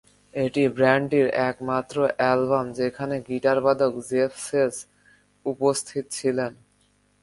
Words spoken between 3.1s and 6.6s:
গিটারবাদক Jeff সেজ উপস্থিত ছিলেন।